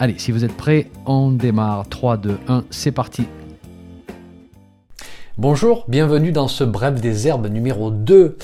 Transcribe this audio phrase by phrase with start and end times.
[0.00, 1.88] Allez, si vous êtes prêts, on démarre.
[1.88, 3.24] 3, 2, 1, c'est parti.
[5.38, 8.38] Bonjour, bienvenue dans ce bref des herbes numéro 2.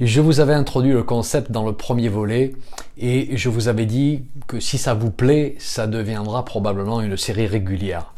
[0.00, 2.52] Je vous avais introduit le concept dans le premier volet
[2.96, 7.48] et je vous avais dit que si ça vous plaît, ça deviendra probablement une série
[7.48, 8.14] régulière.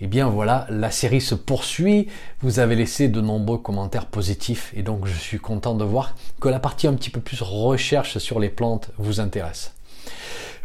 [0.00, 2.08] Eh bien voilà, la série se poursuit.
[2.40, 6.48] Vous avez laissé de nombreux commentaires positifs et donc je suis content de voir que
[6.48, 9.72] la partie un petit peu plus recherche sur les plantes vous intéresse.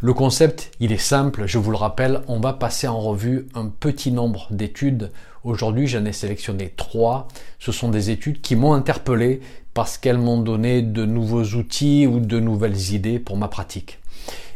[0.01, 3.65] Le concept, il est simple, je vous le rappelle, on va passer en revue un
[3.65, 5.11] petit nombre d'études.
[5.43, 7.27] Aujourd'hui, j'en ai sélectionné trois.
[7.59, 9.41] Ce sont des études qui m'ont interpellé
[9.73, 13.99] parce qu'elles m'ont donné de nouveaux outils ou de nouvelles idées pour ma pratique.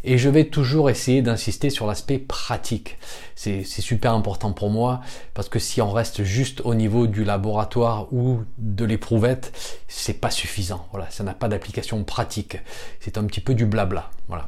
[0.06, 2.98] Et je vais toujours essayer d'insister sur l'aspect pratique.
[3.36, 5.02] C'est super important pour moi
[5.34, 9.52] parce que si on reste juste au niveau du laboratoire ou de l'éprouvette,
[9.90, 10.88] c'est pas suffisant.
[10.92, 12.59] Voilà, ça n'a pas d'application pratique.
[13.02, 14.09] C'est un petit peu du blabla.
[14.30, 14.48] Voilà.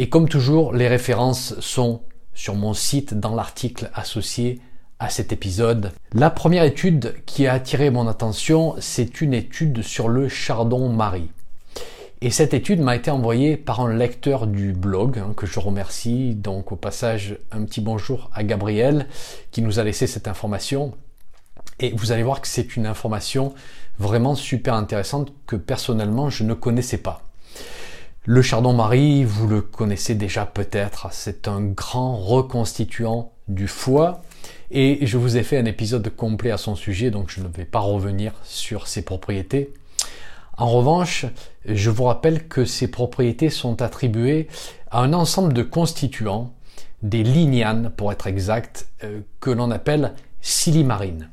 [0.00, 4.60] Et comme toujours, les références sont sur mon site dans l'article associé
[5.00, 5.90] à cet épisode.
[6.12, 11.32] La première étude qui a attiré mon attention, c'est une étude sur le chardon-marie.
[12.20, 16.36] Et cette étude m'a été envoyée par un lecteur du blog, hein, que je remercie.
[16.36, 19.08] Donc au passage, un petit bonjour à Gabriel
[19.50, 20.94] qui nous a laissé cette information.
[21.80, 23.52] Et vous allez voir que c'est une information
[23.98, 27.27] vraiment super intéressante que personnellement je ne connaissais pas.
[28.30, 34.20] Le chardon-marie, vous le connaissez déjà peut-être, c'est un grand reconstituant du foie
[34.70, 37.64] et je vous ai fait un épisode complet à son sujet donc je ne vais
[37.64, 39.72] pas revenir sur ses propriétés.
[40.58, 41.24] En revanche,
[41.64, 44.48] je vous rappelle que ces propriétés sont attribuées
[44.90, 46.52] à un ensemble de constituants,
[47.02, 50.12] des lignanes pour être exact, euh, que l'on appelle
[50.42, 51.30] silimarines.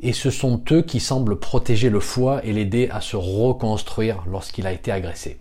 [0.00, 4.66] Et ce sont eux qui semblent protéger le foie et l'aider à se reconstruire lorsqu'il
[4.66, 5.38] a été agressé.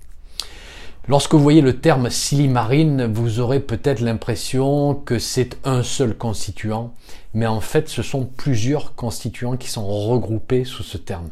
[1.08, 6.96] Lorsque vous voyez le terme silimarine, vous aurez peut-être l'impression que c'est un seul constituant,
[7.36, 11.30] mais en fait ce sont plusieurs constituants qui sont regroupés sous ce terme.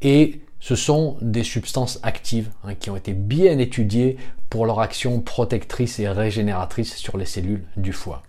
[0.00, 4.16] Et ce sont des substances actives hein, qui ont été bien étudiées
[4.48, 8.22] pour leur action protectrice et régénératrice sur les cellules du foie.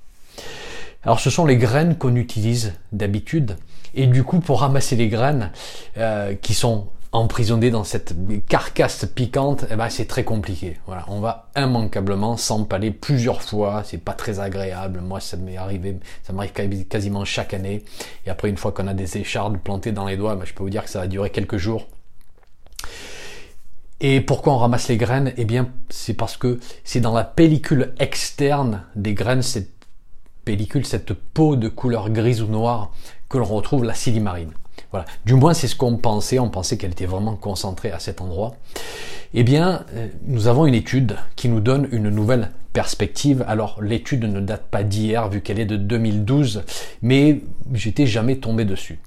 [1.03, 3.55] Alors ce sont les graines qu'on utilise d'habitude
[3.93, 5.51] et du coup pour ramasser les graines
[5.97, 8.13] euh, qui sont emprisonné dans cette
[8.47, 10.79] carcasse piquante, eh ben c'est très compliqué.
[11.07, 15.01] On va immanquablement s'empaler plusieurs fois, c'est pas très agréable.
[15.01, 17.83] Moi, ça m'est arrivé, ça m'arrive quasiment chaque année.
[18.25, 20.63] Et après, une fois qu'on a des échardes plantées dans les doigts, ben, je peux
[20.63, 21.87] vous dire que ça va durer quelques jours.
[24.01, 25.33] Et pourquoi on ramasse les graines?
[25.37, 29.71] Eh bien, c'est parce que c'est dans la pellicule externe des graines, cette
[30.43, 32.91] pellicule, cette peau de couleur grise ou noire,
[33.29, 34.51] que l'on retrouve la silimarine.
[35.25, 36.39] Du moins, c'est ce qu'on pensait.
[36.39, 38.55] On pensait qu'elle était vraiment concentrée à cet endroit.
[39.33, 43.43] Eh bien, euh, nous avons une étude qui nous donne une nouvelle perspective.
[43.47, 46.63] Alors, l'étude ne date pas d'hier, vu qu'elle est de 2012,
[47.01, 47.41] mais
[47.73, 48.99] j'étais jamais tombé dessus.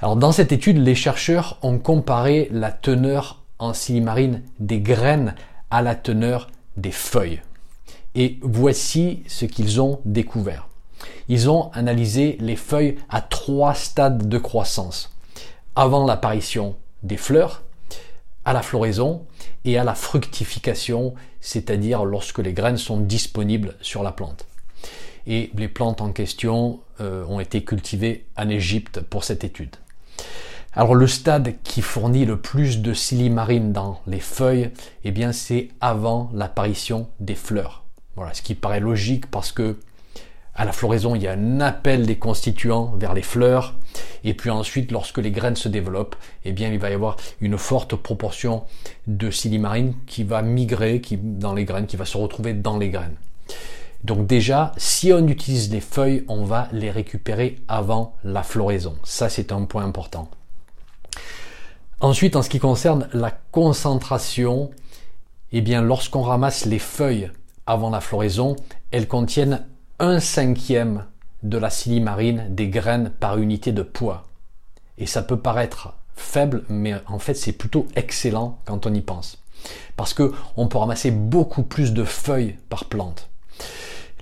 [0.00, 5.34] Alors, dans cette étude, les chercheurs ont comparé la teneur en silimarine des graines
[5.70, 7.42] à la teneur des feuilles.
[8.14, 10.69] Et voici ce qu'ils ont découvert
[11.28, 15.16] ils ont analysé les feuilles à trois stades de croissance.
[15.76, 17.62] Avant l'apparition des fleurs,
[18.44, 19.26] à la floraison
[19.64, 24.46] et à la fructification, c'est-à-dire lorsque les graines sont disponibles sur la plante.
[25.26, 29.76] Et les plantes en question euh, ont été cultivées en Égypte pour cette étude.
[30.72, 34.70] Alors le stade qui fournit le plus de silimarine dans les feuilles,
[35.04, 37.84] eh bien c'est avant l'apparition des fleurs.
[38.16, 39.78] Voilà, ce qui paraît logique parce que
[40.54, 43.74] à la floraison, il y a un appel des constituants vers les fleurs.
[44.24, 47.56] Et puis ensuite, lorsque les graines se développent, eh bien, il va y avoir une
[47.56, 48.64] forte proportion
[49.06, 53.16] de silimarine qui va migrer dans les graines, qui va se retrouver dans les graines.
[54.04, 58.96] Donc déjà, si on utilise les feuilles, on va les récupérer avant la floraison.
[59.04, 60.28] Ça, c'est un point important.
[62.00, 64.70] Ensuite, en ce qui concerne la concentration,
[65.52, 67.30] eh bien, lorsqu'on ramasse les feuilles
[67.66, 68.56] avant la floraison,
[68.90, 69.66] elles contiennent
[70.00, 71.04] un cinquième
[71.42, 74.26] de la silimarine des graines par unité de poids.
[74.96, 79.36] Et ça peut paraître faible, mais en fait c'est plutôt excellent quand on y pense.
[79.96, 83.28] Parce que on peut ramasser beaucoup plus de feuilles par plante.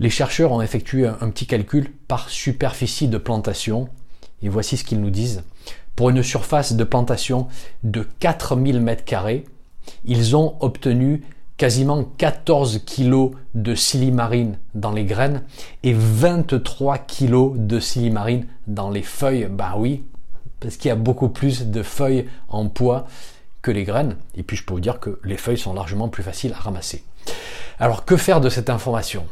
[0.01, 3.89] Les chercheurs ont effectué un petit calcul par superficie de plantation
[4.43, 5.45] et voici ce qu'ils nous disent.
[5.95, 7.47] Pour une surface de plantation
[7.85, 9.45] de 4000 m2,
[10.05, 11.23] ils ont obtenu
[11.59, 15.43] quasiment 14 kg de silimarine dans les graines
[15.83, 19.49] et 23 kg de silimarine dans les feuilles.
[19.51, 20.05] Bah oui,
[20.61, 23.07] parce qu'il y a beaucoup plus de feuilles en poids
[23.61, 24.17] que les graines.
[24.37, 27.05] Et puis je peux vous dire que les feuilles sont largement plus faciles à ramasser.
[27.81, 29.27] Alors que faire de cette information?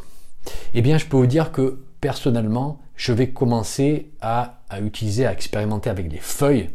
[0.75, 5.91] Eh bien je peux vous dire que personnellement, je vais commencer à, utiliser, à expérimenter
[5.91, 6.71] avec des feuilles.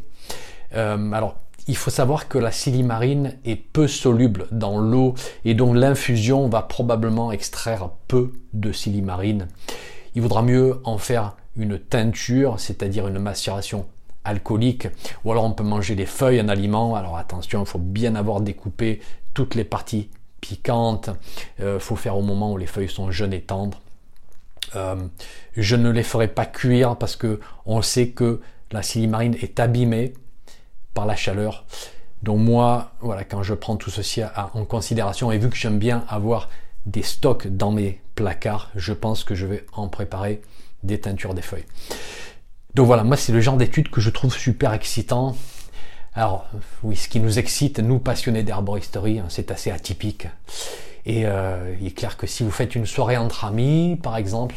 [0.76, 1.36] Euh, alors
[1.72, 5.16] il faut savoir que la silimarine est peu soluble dans l'eau
[5.46, 9.48] et donc l'infusion va probablement extraire peu de silimarine.
[10.14, 13.86] Il vaudra mieux en faire une teinture, c'est-à-dire une macération
[14.26, 14.90] alcoolique,
[15.24, 16.94] ou alors on peut manger les feuilles en aliment.
[16.96, 19.00] Alors attention, il faut bien avoir découpé
[19.34, 20.10] toutes les parties
[20.42, 21.10] piquantes.
[21.58, 23.80] Il euh, faut faire au moment où les feuilles sont jeunes et tendres.
[24.76, 24.98] Euh,
[25.56, 28.42] je ne les ferai pas cuire parce que on sait que
[28.74, 30.16] la silimarine est abîmée
[30.94, 31.66] par la chaleur.
[32.24, 34.22] Donc moi, voilà, quand je prends tout ceci
[34.54, 36.50] en considération et vu que j'aime bien avoir
[36.86, 40.42] des stocks dans mes placards, je pense que je vais en préparer
[40.84, 41.66] des teintures des feuilles.
[42.76, 45.36] Donc voilà, moi c'est le genre d'étude que je trouve super excitant.
[46.14, 46.46] Alors
[46.84, 50.28] oui, ce qui nous excite, nous passionnés d'herboristerie, hein, c'est assez atypique.
[51.06, 54.56] Et euh, il est clair que si vous faites une soirée entre amis, par exemple,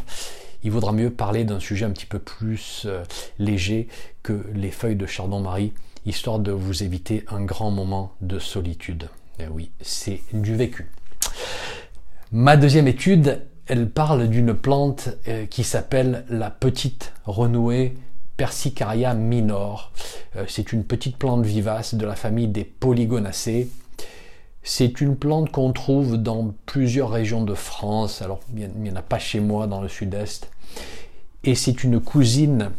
[0.63, 3.05] il vaudra mieux parler d'un sujet un petit peu plus euh,
[3.39, 3.89] léger
[4.23, 5.73] que les feuilles de chardon-marie
[6.07, 9.09] histoire de vous éviter un grand moment de solitude.
[9.39, 10.91] Eh oui, c'est du vécu.
[12.33, 17.97] Ma deuxième étude, elle parle d'une plante euh, qui s'appelle la petite renouée
[18.37, 19.93] Persicaria minor.
[20.37, 23.69] Euh, c'est une petite plante vivace de la famille des Polygonacées.
[24.63, 28.23] C'est une plante qu'on trouve dans plusieurs régions de France.
[28.23, 30.51] Alors, il n'y en a pas chez moi dans le sud-est.
[31.45, 32.71] Et c'est une cousine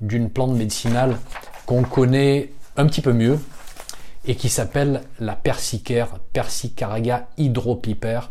[0.00, 1.18] d'une plante médicinale
[1.66, 3.38] qu'on connaît un petit peu mieux
[4.26, 8.30] et qui s'appelle la persicaire, Persicaraga hydropipère.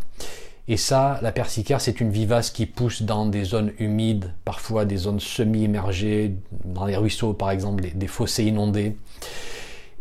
[0.68, 4.98] Et ça, la persicaire, c'est une vivace qui pousse dans des zones humides, parfois des
[4.98, 8.96] zones semi-émergées, dans les ruisseaux par exemple, des, fossés inondés.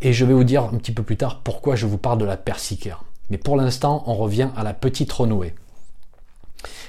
[0.00, 2.24] Et je vais vous dire un petit peu plus tard pourquoi je vous parle de
[2.24, 3.02] la persicaire.
[3.30, 5.54] Mais pour l'instant, on revient à la petite renouée.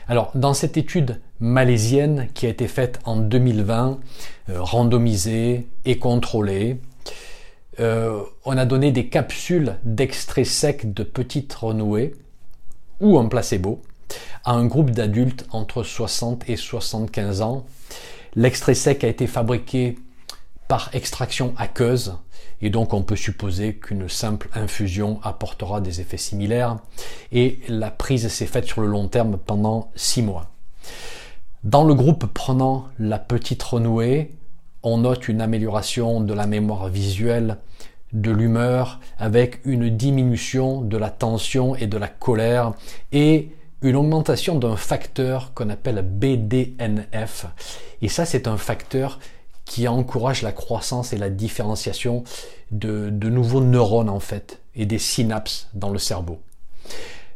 [0.07, 3.99] Alors, dans cette étude malaisienne qui a été faite en 2020,
[4.49, 6.79] euh, randomisée et contrôlée,
[7.81, 12.13] euh, on a donné des capsules d'extrait sec de petites renouées
[12.99, 13.81] ou un placebo
[14.43, 17.65] à un groupe d'adultes entre 60 et 75 ans.
[18.35, 19.97] L'extrait sec a été fabriqué
[20.67, 22.15] par extraction aqueuse
[22.61, 26.77] et donc on peut supposer qu'une simple infusion apportera des effets similaires
[27.31, 30.51] et la prise s'est faite sur le long terme pendant 6 mois.
[31.63, 34.31] Dans le groupe prenant la petite renouée,
[34.83, 37.57] on note une amélioration de la mémoire visuelle,
[38.13, 42.73] de l'humeur, avec une diminution de la tension et de la colère,
[43.11, 47.45] et une augmentation d'un facteur qu'on appelle BDNF.
[48.01, 49.19] Et ça, c'est un facteur
[49.65, 52.23] qui encourage la croissance et la différenciation
[52.71, 56.39] de, nouveaux neurones, en fait, et des synapses dans le cerveau.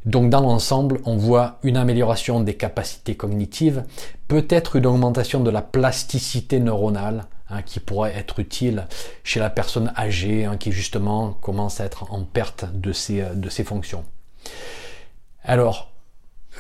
[0.06, 3.84] Donc dans l'ensemble, on voit une amélioration des capacités cognitives,
[4.28, 8.88] peut-être une augmentation de la plasticité neuronale, Hein, qui pourrait être utile
[9.24, 13.64] chez la personne âgée hein, qui justement commence à être en perte de ses, euh,
[13.64, 14.04] fonctions.
[15.44, 15.92] Alors,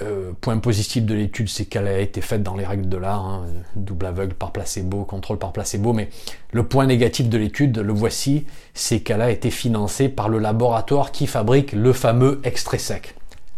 [0.04, 3.26] euh, point positif de l'étude, c'est qu'elle a été faite dans les règles de l'art,
[3.26, 6.12] hein, double aveugle par placebo, contrôle par placebo, mais
[6.52, 11.12] le point négatif de l'étude, le voici, c'est qu'elle a été financée par le laboratoire
[11.12, 13.16] qui fabrique le fameux extrait sec.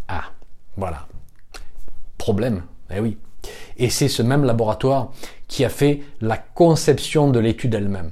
[0.08, 0.32] Ah,
[0.78, 1.08] voilà.
[2.18, 3.18] Problème, eh oui.
[3.78, 5.12] Et c'est ce même laboratoire
[5.48, 8.12] qui a fait la conception de l'étude elle-même.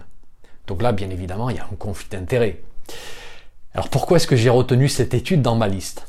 [0.67, 2.61] Donc là, bien évidemment, il y a un conflit d'intérêts.
[3.73, 6.07] Alors pourquoi est-ce que j'ai retenu cette étude dans ma liste?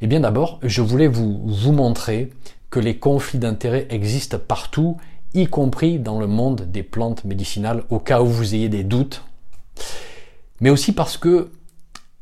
[0.00, 2.30] Eh bien d'abord, je voulais vous, vous montrer
[2.70, 4.98] que les conflits d'intérêts existent partout,
[5.34, 9.22] y compris dans le monde des plantes médicinales, au cas où vous ayez des doutes.
[10.60, 11.50] Mais aussi parce que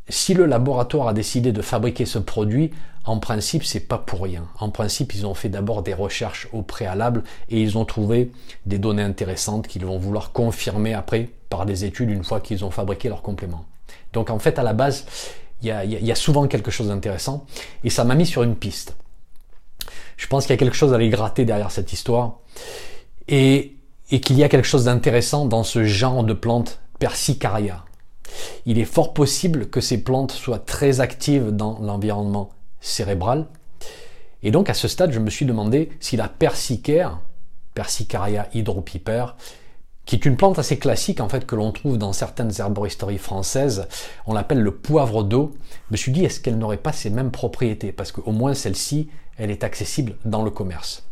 [0.08, 2.70] si le laboratoire a décidé de fabriquer ce produit,
[3.06, 4.48] en principe, c'est pas pour rien.
[4.58, 8.32] En principe, ils ont fait d'abord des recherches au préalable et ils ont trouvé
[8.66, 12.72] des données intéressantes qu'ils vont vouloir confirmer après par des études une fois qu'ils ont
[12.72, 13.64] fabriqué leur complément.
[14.12, 15.06] Donc en fait, à la base,
[15.62, 17.46] il y a, souvent quelque chose d'intéressant
[17.84, 18.96] et ça m'a mis sur une piste.
[20.16, 22.40] Je pense qu'il y a quelque chose à aller gratter derrière cette histoire
[23.28, 23.76] et,
[24.10, 27.84] et qu'il y a quelque chose d'intéressant dans ce genre de plante Persicaria.
[28.64, 32.50] Il est fort possible que ces plantes soient très actives dans l'environnement
[32.86, 33.46] cérébral
[34.42, 37.20] Et donc à ce stade, je me suis demandé si la persicaire,
[37.74, 39.26] Persicaria hydropiper,
[40.06, 43.88] qui est une plante assez classique en fait que l'on trouve dans certaines herboristeries françaises,
[44.26, 45.54] on l'appelle le poivre d'eau.
[45.88, 47.92] Je me suis dit est-ce qu'elle n'aurait pas ces mêmes propriétés?
[47.92, 51.02] Parce qu'au moins celle-ci, elle est accessible dans le commerce.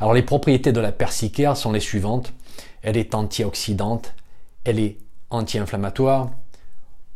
[0.00, 2.32] Alors les propriétés de la persicaire sont les suivantes.
[2.82, 4.14] Elle est antioxydante,
[4.64, 4.96] elle est
[5.28, 6.30] anti-inflammatoire.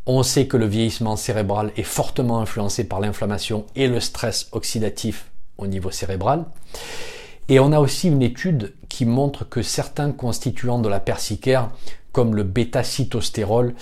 [0.06, 5.30] On sait que le vieillissement cérébral est fortement influencé par l'inflammation et le stress oxydatif
[5.56, 6.44] au niveau cérébral.
[7.48, 11.70] Et on a aussi une étude qui montre que certains constituants de la persicaire,
[12.12, 13.74] comme le bêta-cytostérol,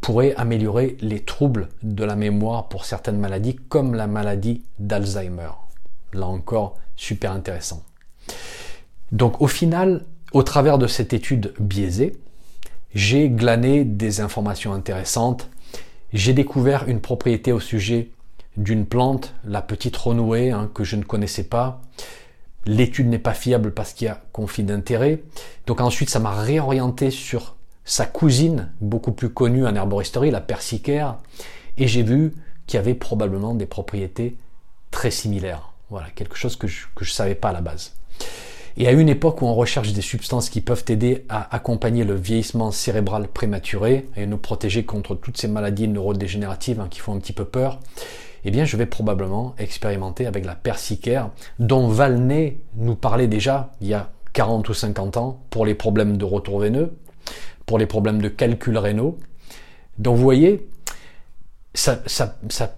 [0.00, 5.50] pourraient améliorer les troubles de la mémoire pour certaines maladies, comme la maladie d'Alzheimer.
[6.12, 7.82] Là encore, super intéressant.
[9.10, 12.18] Donc au final, au travers de cette étude biaisée,
[12.94, 15.48] j'ai glané des informations intéressantes.
[16.12, 18.10] J'ai découvert une propriété au sujet
[18.56, 21.82] d'une plante, la petite renouée, hein, que je ne connaissais pas.
[22.64, 25.22] L'étude n'est pas fiable parce qu'il y a conflit d'intérêt.
[25.66, 31.16] Donc ensuite, ça m'a réorienté sur sa cousine, beaucoup plus connue en herboristerie, la persicaire,
[31.76, 32.34] et j'ai vu
[32.66, 34.36] qu'il y avait probablement des propriétés
[34.90, 35.72] très similaires.
[35.90, 37.94] Voilà, quelque chose que je ne savais pas à la base.
[38.80, 42.14] Et à une époque où on recherche des substances qui peuvent aider à accompagner le
[42.14, 47.18] vieillissement cérébral prématuré et nous protéger contre toutes ces maladies neurodégénératives hein, qui font un
[47.18, 47.80] petit peu peur,
[48.44, 53.88] eh bien je vais probablement expérimenter avec la persicaire dont Valnet nous parlait déjà il
[53.88, 56.96] y a 40 ou 50 ans pour les problèmes de retour veineux,
[57.66, 59.18] pour les problèmes de calcul rénaux.
[59.98, 60.68] Donc vous voyez,
[61.74, 61.96] ça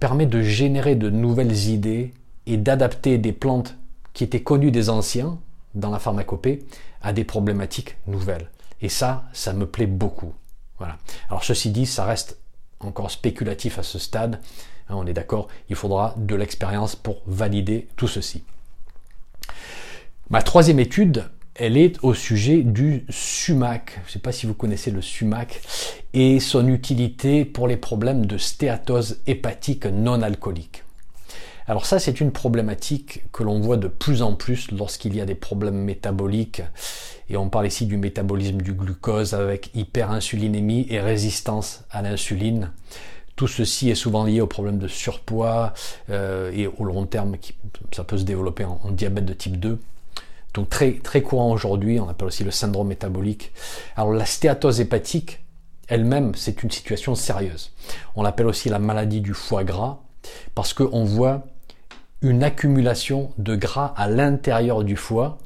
[0.00, 2.14] permet de générer de nouvelles idées
[2.46, 3.76] et d'adapter des plantes
[4.14, 5.38] qui étaient connues des anciens
[5.74, 6.64] dans la pharmacopée
[7.02, 8.50] à des problématiques nouvelles.
[8.80, 10.34] Et ça, ça me plaît beaucoup.
[10.78, 10.96] Voilà.
[11.28, 12.38] Alors ceci dit, ça reste
[12.80, 14.40] encore spéculatif à ce stade.
[14.88, 18.42] Hein, on est d'accord, il faudra de l'expérience pour valider tout ceci.
[20.30, 21.24] Ma troisième étude,
[21.54, 24.00] elle est au sujet du sumac.
[24.04, 25.60] Je ne sais pas si vous connaissez le sumac
[26.14, 30.84] et son utilité pour les problèmes de stéatose hépatique non alcoolique.
[31.70, 35.24] Alors ça, c'est une problématique que l'on voit de plus en plus lorsqu'il y a
[35.24, 36.62] des problèmes métaboliques.
[37.28, 42.72] Et on parle ici du métabolisme du glucose avec hyperinsulinémie et résistance à l'insuline.
[43.36, 45.72] Tout ceci est souvent lié au problème de surpoids
[46.10, 47.36] euh, et au long terme,
[47.92, 49.78] ça peut se développer en, diabète de type 2.
[50.54, 53.52] Donc très, très courant aujourd'hui, on appelle aussi le syndrome métabolique.
[53.94, 55.38] Alors la stéatose hépatique,
[55.86, 57.70] elle-même, c'est une situation sérieuse.
[58.16, 60.00] On l'appelle aussi la maladie du foie gras
[60.56, 61.44] parce qu'on voit
[62.22, 65.38] une accumulation de gras à l'intérieur du foie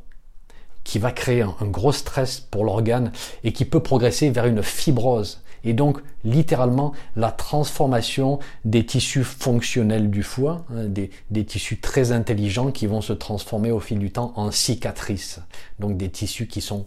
[0.82, 3.10] qui va créer un, gros stress pour l'organe
[3.42, 5.40] et qui peut progresser vers une fibrose.
[5.66, 12.70] Et donc, littéralement, la transformation des tissus fonctionnels du foie, hein, des, tissus très intelligents
[12.70, 15.40] qui vont se transformer au fil du temps en cicatrices.
[15.80, 16.86] Donc des tissus qui sont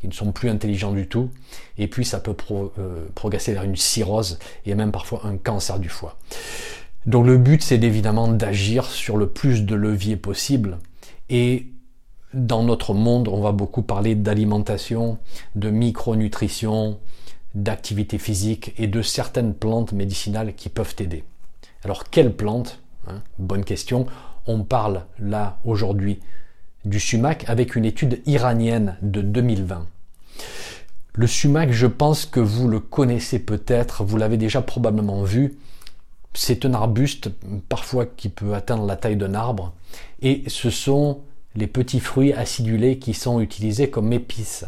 [0.00, 1.30] qui ne sont plus intelligents du tout.
[1.78, 5.88] Et puis ça peut euh, progresser vers une cirrhose et même parfois un cancer du
[5.88, 6.18] foie.
[7.06, 10.78] Donc le but, c'est évidemment d'agir sur le plus de leviers possible.
[11.28, 11.66] Et
[12.34, 15.18] dans notre monde, on va beaucoup parler d'alimentation,
[15.54, 16.98] de micronutrition,
[17.54, 21.24] d'activité physique et de certaines plantes médicinales qui peuvent aider.
[21.84, 24.06] Alors quelles plantes hein Bonne question.
[24.46, 26.20] On parle là aujourd'hui
[26.84, 29.86] du sumac avec une étude iranienne de 2020.
[31.14, 35.58] Le sumac, je pense que vous le connaissez peut-être, vous l'avez déjà probablement vu.
[36.34, 37.30] C'est un arbuste,
[37.68, 39.72] parfois qui peut atteindre la taille d'un arbre,
[40.22, 41.20] et ce sont
[41.54, 44.64] les petits fruits acidulés qui sont utilisés comme épices.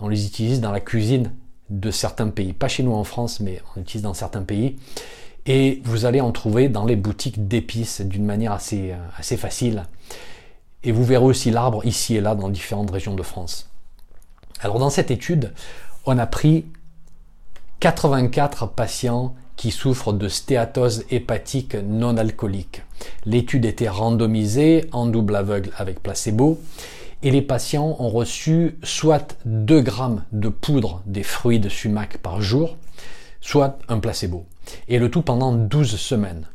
[0.00, 1.32] On les utilise dans la cuisine
[1.70, 4.76] de certains pays, pas chez nous en France, mais on utilise dans certains pays.
[5.46, 9.84] Et vous allez en trouver dans les boutiques d'épices d'une manière assez, euh, assez facile.
[10.82, 13.70] Et vous verrez aussi l'arbre ici et là dans différentes régions de France.
[14.60, 15.52] Alors dans cette étude,
[16.06, 16.66] on a pris
[17.84, 22.80] 84 patients qui souffrent de stéatose hépatique non alcoolique.
[23.26, 26.58] L'étude était randomisée en double aveugle avec placebo
[27.22, 32.40] et les patients ont reçu soit 2 grammes de poudre des fruits de sumac par
[32.40, 32.78] jour,
[33.42, 34.46] soit un placebo.
[34.88, 36.46] Et le tout pendant 12 semaines.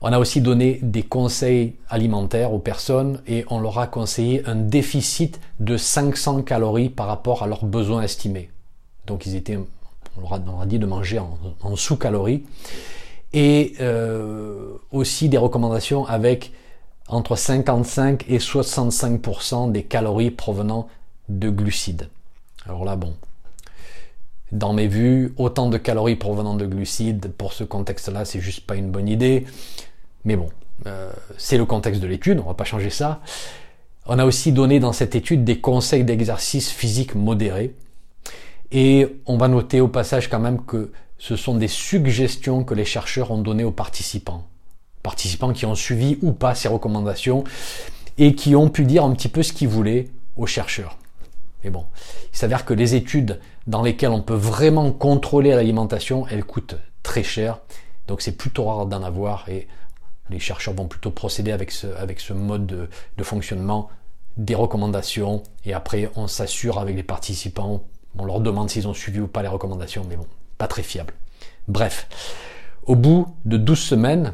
[0.00, 4.56] On a aussi donné des conseils alimentaires aux personnes et on leur a conseillé un
[4.56, 8.48] déficit de 500 calories par rapport à leurs besoins estimés.
[9.06, 9.58] Donc ils étaient
[10.16, 12.44] on leur a, dit de manger en, sous-calories.
[13.32, 16.52] Et euh, aussi des recommandations avec
[17.08, 20.88] entre 55 et 65% des calories provenant
[21.28, 22.08] de glucides.
[22.66, 23.14] Alors là, bon,
[24.52, 28.76] dans mes vues, autant de calories provenant de glucides, pour ce contexte-là, c'est juste pas
[28.76, 29.44] une bonne idée.
[30.24, 30.50] Mais bon,
[30.86, 33.20] euh, c'est le contexte de l'étude, on va pas changer ça.
[34.06, 37.74] On a aussi donné dans cette étude des conseils d'exercice physique modérés.
[38.72, 42.84] Et on va noter au passage quand même que ce sont des suggestions que les
[42.84, 44.46] chercheurs ont données aux participants.
[45.02, 47.44] Participants qui ont suivi ou pas ces recommandations
[48.18, 50.98] et qui ont pu dire un petit peu ce qu'ils voulaient aux chercheurs.
[51.64, 51.86] Mais bon,
[52.32, 57.22] il s'avère que les études dans lesquelles on peut vraiment contrôler l'alimentation, elles coûtent très
[57.22, 57.60] cher.
[58.08, 59.66] Donc c'est plutôt rare d'en avoir et
[60.30, 63.90] les chercheurs vont plutôt procéder avec ce, avec ce mode de, de fonctionnement,
[64.36, 67.82] des recommandations, et après on s'assure avec les participants,
[68.18, 70.26] on leur demande s'ils ont suivi ou pas les recommandations, mais bon,
[70.58, 71.14] pas très fiable.
[71.68, 72.08] Bref,
[72.86, 74.32] au bout de 12 semaines,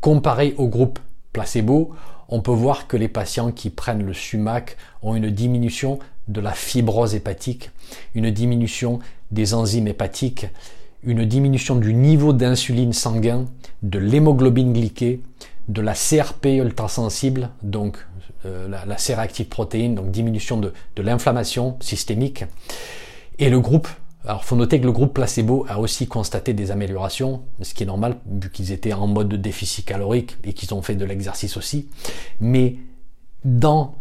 [0.00, 0.98] comparé au groupe
[1.32, 1.94] placebo,
[2.28, 6.52] on peut voir que les patients qui prennent le sumac ont une diminution de la
[6.52, 7.70] fibrose hépatique,
[8.14, 8.98] une diminution
[9.30, 10.46] des enzymes hépatiques,
[11.02, 13.44] une diminution du niveau d'insuline sanguin,
[13.82, 15.20] de l'hémoglobine glyquée,
[15.68, 17.98] de la CRP ultrasensible, donc
[18.44, 22.44] la, la C-réactive protéine, donc diminution de, de l'inflammation systémique.
[23.38, 23.88] Et le groupe,
[24.26, 27.86] alors faut noter que le groupe placebo a aussi constaté des améliorations, ce qui est
[27.86, 31.56] normal vu qu'ils étaient en mode de déficit calorique et qu'ils ont fait de l'exercice
[31.56, 31.88] aussi.
[32.40, 32.76] Mais
[33.44, 33.96] dans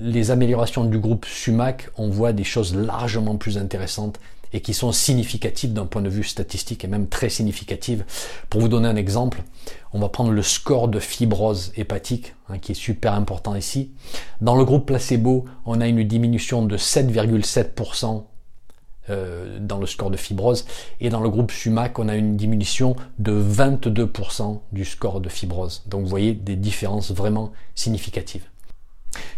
[0.00, 4.20] les améliorations du groupe SUMAC, on voit des choses largement plus intéressantes
[4.52, 8.04] et qui sont significatives d'un point de vue statistique et même très significatives.
[8.48, 9.42] Pour vous donner un exemple,
[9.92, 13.92] on va prendre le score de fibrose hépatique, hein, qui est super important ici.
[14.40, 18.24] Dans le groupe placebo, on a une diminution de 7,7%
[19.10, 20.66] euh, dans le score de fibrose,
[21.00, 25.82] et dans le groupe SUMAC, on a une diminution de 22% du score de fibrose.
[25.86, 28.44] Donc vous voyez des différences vraiment significatives.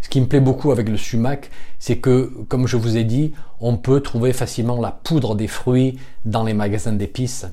[0.02, 3.32] Ce qui me plaît beaucoup avec le sumac, c'est que, comme je vous ai dit,
[3.60, 7.46] on peut trouver facilement la poudre des fruits dans les magasins d'épices.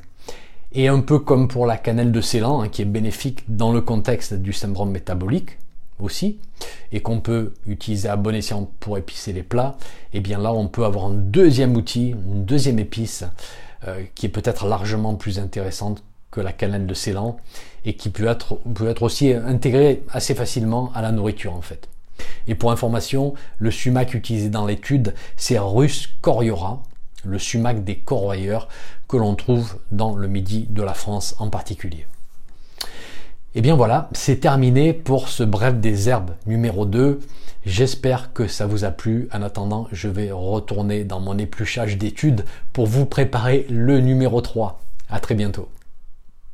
[0.74, 3.81] Et un peu comme pour la cannelle de Ceylan, hein, qui est bénéfique dans le
[3.81, 5.57] contexte du syndrome métabolique
[6.00, 6.39] aussi,
[6.91, 9.77] et qu'on peut utiliser à bon escient pour épicer les plats,
[10.13, 13.24] et eh bien là on peut avoir un deuxième outil, une deuxième épice,
[13.88, 17.38] euh, qui est peut-être largement plus intéressante que la cannelle de Ceylan,
[17.86, 21.88] et qui peut être, peut être aussi intégrée assez facilement à la nourriture en fait.
[22.47, 26.84] Et pour information, le sumac utilisé dans l'étude, c'est Rus coriora,
[27.25, 28.67] le sumac des corroyeurs
[29.08, 32.06] que l'on trouve dans le midi de la France en particulier.
[33.56, 37.19] Et eh bien voilà, c'est terminé pour ce bref des herbes numéro 2.
[37.65, 39.27] J'espère que ça vous a plu.
[39.34, 44.80] En attendant, je vais retourner dans mon épluchage d'études pour vous préparer le numéro 3.
[45.10, 45.69] À très bientôt.